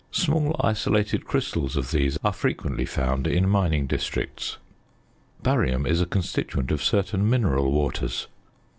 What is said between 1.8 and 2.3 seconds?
these